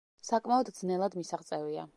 [0.29, 1.89] საკმაოდ ძნელად მისაღწევია.